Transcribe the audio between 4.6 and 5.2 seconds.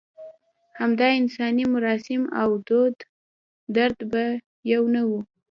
یو نه و.